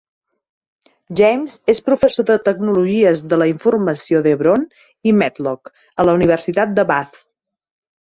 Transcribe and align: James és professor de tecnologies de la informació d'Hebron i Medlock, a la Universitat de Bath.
James 1.19 1.53
és 1.73 1.81
professor 1.89 2.27
de 2.31 2.39
tecnologies 2.49 3.23
de 3.35 3.41
la 3.43 3.49
informació 3.53 4.25
d'Hebron 4.25 4.67
i 5.13 5.17
Medlock, 5.23 5.75
a 6.01 6.11
la 6.11 6.21
Universitat 6.23 6.79
de 6.83 6.93
Bath. 6.95 7.27